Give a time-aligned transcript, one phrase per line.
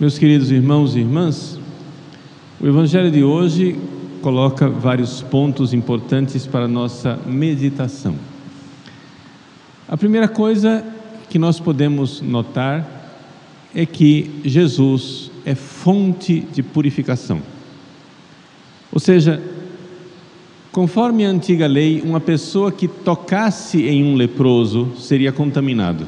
[0.00, 1.58] Meus queridos irmãos e irmãs,
[2.60, 3.76] o Evangelho de hoje
[4.22, 8.14] coloca vários pontos importantes para a nossa meditação.
[9.88, 10.84] A primeira coisa
[11.28, 12.88] que nós podemos notar
[13.74, 17.42] é que Jesus é fonte de purificação.
[18.92, 19.42] Ou seja,
[20.70, 26.06] conforme a antiga lei, uma pessoa que tocasse em um leproso seria contaminado.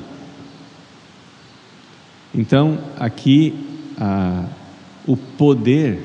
[2.32, 3.52] Então, aqui
[4.00, 4.44] ah,
[5.06, 6.00] o poder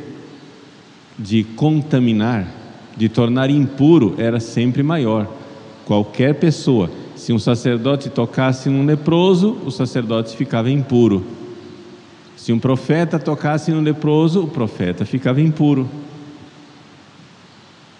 [1.17, 2.47] de contaminar,
[2.97, 5.27] de tornar impuro, era sempre maior.
[5.85, 11.23] Qualquer pessoa, se um sacerdote tocasse num leproso, o sacerdote ficava impuro.
[12.35, 15.89] Se um profeta tocasse no leproso, o profeta ficava impuro.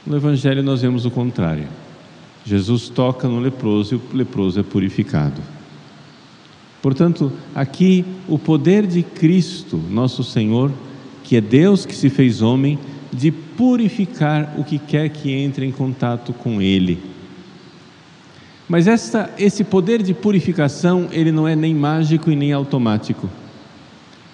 [0.06, 1.68] No Evangelho nós vemos o contrário.
[2.46, 5.42] Jesus toca no leproso e o leproso é purificado.
[6.86, 10.72] Portanto, aqui o poder de Cristo, nosso Senhor,
[11.24, 12.78] que é Deus que se fez homem,
[13.12, 17.00] de purificar o que quer que entre em contato com Ele.
[18.70, 18.86] Mas
[19.40, 23.28] esse poder de purificação, ele não é nem mágico e nem automático.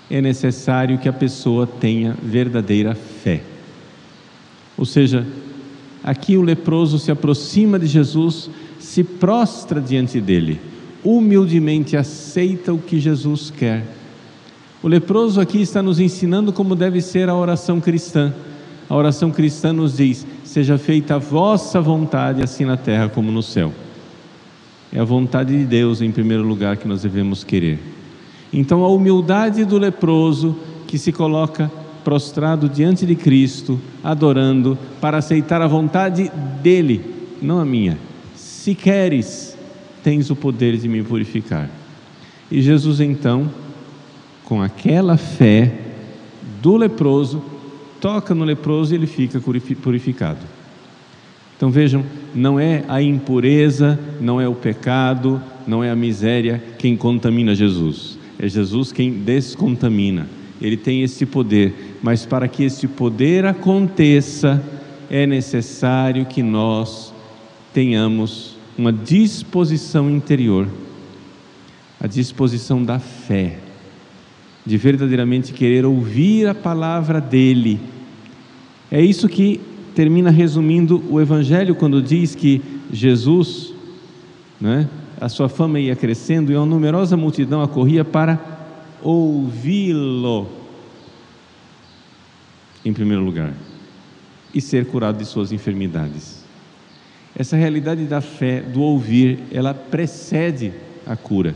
[0.09, 3.43] É necessário que a pessoa tenha verdadeira fé.
[4.77, 5.25] Ou seja,
[6.03, 10.70] aqui o leproso se aproxima de Jesus, se prostra diante dele
[11.03, 13.85] humildemente aceita o que Jesus quer.
[14.83, 18.33] O leproso aqui está nos ensinando como deve ser a oração cristã.
[18.89, 23.43] A oração cristã nos diz: Seja feita a vossa vontade, assim na terra como no
[23.43, 23.71] céu.
[24.91, 27.79] É a vontade de Deus, em primeiro lugar, que nós devemos querer.
[28.51, 31.71] Então, a humildade do leproso que se coloca
[32.03, 36.29] prostrado diante de Cristo, adorando, para aceitar a vontade
[36.61, 37.01] dele,
[37.41, 37.97] não a minha.
[38.35, 39.50] Se queres,
[40.03, 41.69] tens o poder de me purificar.
[42.49, 43.49] E Jesus então,
[44.43, 45.73] com aquela fé
[46.61, 47.43] do leproso,
[47.99, 50.39] toca no leproso e ele fica purificado.
[51.55, 56.97] Então vejam, não é a impureza, não é o pecado, não é a miséria quem
[56.97, 60.27] contamina Jesus, é Jesus quem descontamina.
[60.59, 64.63] Ele tem esse poder, mas para que esse poder aconteça,
[65.09, 67.13] é necessário que nós
[67.73, 70.67] tenhamos uma disposição interior,
[71.99, 73.59] a disposição da fé,
[74.65, 77.79] de verdadeiramente querer ouvir a palavra dele.
[78.91, 79.59] É isso que
[79.95, 82.61] termina resumindo o Evangelho quando diz que
[82.91, 83.73] Jesus,
[84.59, 84.89] né,
[85.19, 88.39] a sua fama ia crescendo e uma numerosa multidão acorria para
[89.01, 90.47] ouvi-lo,
[92.83, 93.53] em primeiro lugar,
[94.53, 96.40] e ser curado de suas enfermidades.
[97.41, 100.71] Essa realidade da fé, do ouvir, ela precede
[101.07, 101.55] a cura,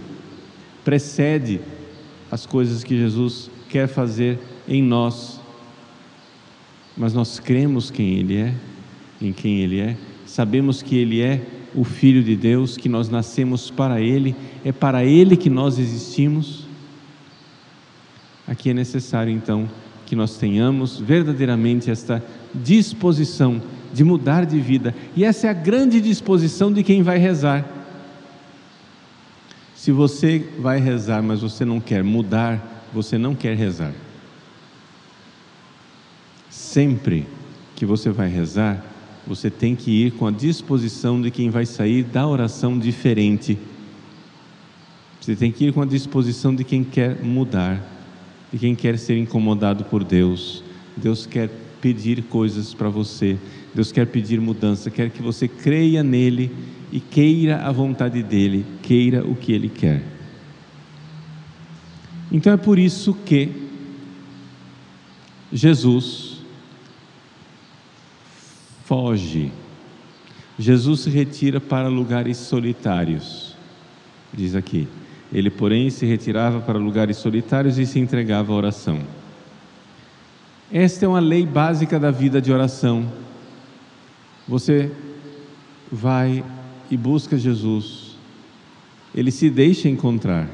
[0.83, 1.61] precede
[2.31, 5.39] as coisas que Jesus quer fazer em nós.
[6.97, 8.55] Mas nós cremos quem Ele é,
[9.21, 11.39] em quem Ele é, sabemos que Ele é
[11.75, 16.65] o Filho de Deus, que nós nascemos para Ele, é para Ele que nós existimos.
[18.47, 19.69] Aqui é necessário então
[20.03, 22.25] que nós tenhamos verdadeiramente esta
[22.55, 23.61] disposição
[23.93, 24.93] de mudar de vida.
[25.15, 27.65] E essa é a grande disposição de quem vai rezar.
[29.75, 33.93] Se você vai rezar, mas você não quer mudar, você não quer rezar.
[36.49, 37.27] Sempre
[37.75, 38.83] que você vai rezar,
[39.27, 43.57] você tem que ir com a disposição de quem vai sair da oração diferente.
[45.19, 47.81] Você tem que ir com a disposição de quem quer mudar,
[48.51, 50.63] de quem quer ser incomodado por Deus.
[50.95, 51.49] Deus quer
[51.81, 53.37] pedir coisas para você.
[53.75, 56.49] Deus quer pedir mudança, quer que você creia nele
[56.93, 60.01] e queira a vontade dele, queira o que ele quer.
[62.31, 63.49] Então é por isso que
[65.51, 66.37] Jesus
[68.85, 69.51] foge.
[70.57, 73.57] Jesus se retira para lugares solitários.
[74.33, 74.87] Diz aqui.
[75.33, 78.99] Ele, porém, se retirava para lugares solitários e se entregava à oração.
[80.71, 83.11] Esta é uma lei básica da vida de oração.
[84.47, 84.91] Você
[85.91, 86.43] vai
[86.89, 88.15] e busca Jesus,
[89.13, 90.49] ele se deixa encontrar.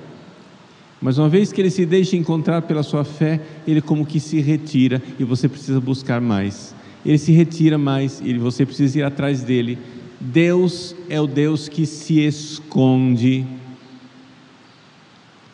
[1.02, 4.40] Mas uma vez que ele se deixa encontrar pela sua fé, ele como que se
[4.40, 6.76] retira e você precisa buscar mais.
[7.04, 9.80] Ele se retira mais e você precisa ir atrás dele.
[10.20, 13.46] Deus é o Deus que se esconde.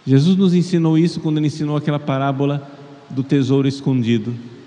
[0.06, 2.70] Jesus nos ensinou isso quando ele ensinou aquela parábola
[3.10, 4.34] do tesouro escondido.
[4.34, 4.58] Ou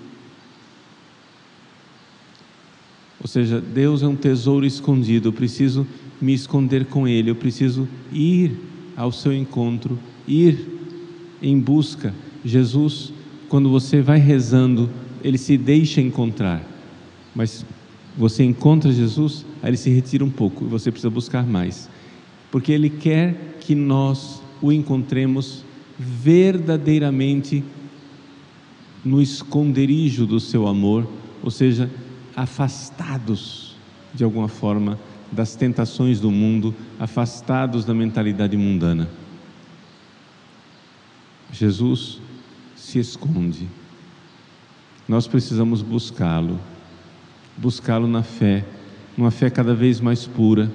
[3.31, 5.87] seja, Deus é um tesouro escondido, eu preciso
[6.21, 8.51] me esconder com Ele, eu preciso ir
[8.95, 9.97] ao seu encontro,
[10.27, 10.67] ir
[11.41, 12.13] em busca,
[12.43, 13.13] Jesus,
[13.47, 14.89] quando você vai rezando,
[15.23, 16.61] ele se deixa encontrar,
[17.33, 17.65] mas
[18.17, 21.89] você encontra Jesus, aí ele se retira um pouco e você precisa buscar mais,
[22.51, 25.63] porque ele quer que nós o encontremos
[25.97, 27.63] verdadeiramente
[29.03, 31.07] no esconderijo do seu amor,
[31.41, 31.89] ou seja,
[32.35, 33.75] afastados
[34.13, 34.99] de alguma forma
[35.31, 39.09] das tentações do mundo, afastados da mentalidade mundana.
[41.51, 42.19] Jesus
[42.75, 43.67] se esconde.
[45.07, 46.59] Nós precisamos buscá-lo,
[47.57, 48.65] buscá-lo na fé,
[49.17, 50.71] numa fé cada vez mais pura.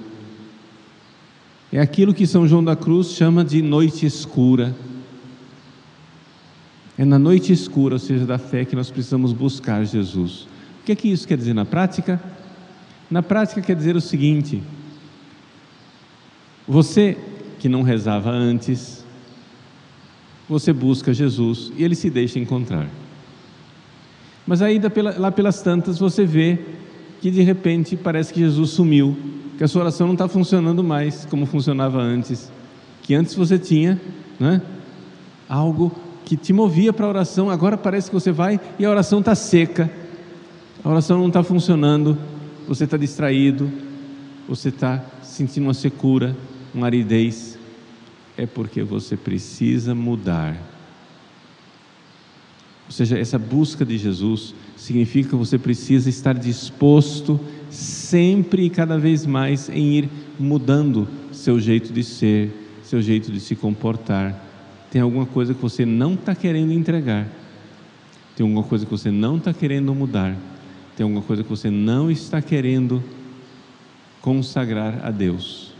[1.71, 4.75] É aquilo que São João da Cruz chama de noite escura.
[6.97, 10.47] É na noite escura, ou seja, da fé, que nós precisamos buscar Jesus.
[10.87, 12.17] Que é que isso quer dizer na prática?
[13.11, 14.63] Na prática quer dizer o seguinte:
[16.65, 17.17] você
[17.59, 19.05] que não rezava antes,
[20.47, 22.87] você busca Jesus e ele se deixa encontrar.
[24.47, 24.79] Mas aí
[25.17, 26.57] lá pelas tantas você vê
[27.19, 29.17] que de repente parece que Jesus sumiu,
[29.57, 32.49] que a sua oração não está funcionando mais como funcionava antes,
[33.03, 33.99] que antes você tinha
[34.39, 34.61] né,
[35.49, 35.93] algo
[36.23, 39.35] que te movia para a oração, agora parece que você vai e a oração está
[39.35, 39.91] seca,
[40.83, 42.17] a oração não está funcionando,
[42.67, 43.71] você está distraído,
[44.47, 46.35] você está sentindo uma secura,
[46.73, 47.57] uma aridez,
[48.37, 50.55] é porque você precisa mudar.
[52.85, 57.39] Ou seja, essa busca de Jesus significa que você precisa estar disposto
[57.69, 60.09] sempre e cada vez mais em ir
[60.39, 64.45] mudando seu jeito de ser, seu jeito de se comportar.
[64.91, 67.27] Tem alguma coisa que você não está querendo entregar,
[68.35, 70.37] tem alguma coisa que você não está querendo mudar
[70.97, 73.03] tem alguma coisa que você não está querendo
[74.19, 75.71] consagrar a Deus.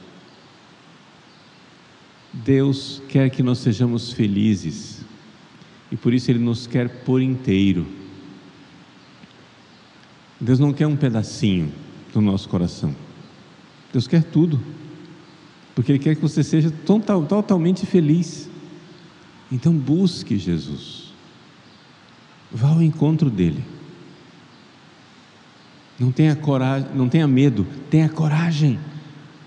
[2.31, 5.01] Deus quer que nós sejamos felizes
[5.91, 7.87] e por isso Ele nos quer por inteiro.
[10.39, 11.73] Deus não quer um pedacinho
[12.13, 12.95] do nosso coração,
[13.91, 14.61] Deus quer tudo,
[15.73, 18.47] porque Ele quer que você seja total, totalmente feliz.
[19.51, 21.11] Então busque Jesus,
[22.51, 23.76] vá ao encontro dEle.
[25.99, 28.79] Não tenha coragem, não tenha medo, tenha coragem.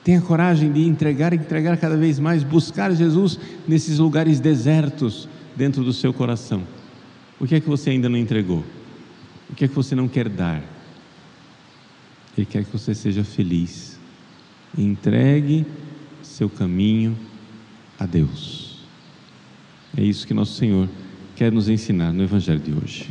[0.02, 3.38] Tenha coragem de entregar, entregar cada vez mais, buscar Jesus
[3.68, 6.62] nesses lugares desertos dentro do seu coração.
[7.38, 8.64] O que é que você ainda não entregou?
[9.48, 10.62] O que é que você não quer dar?
[12.36, 13.98] Ele quer que você seja feliz.
[14.76, 15.66] Entregue
[16.22, 17.16] seu caminho
[17.98, 18.78] a Deus.
[19.96, 20.88] É isso que nosso Senhor
[21.36, 23.08] quer nos ensinar no Evangelho de hoje.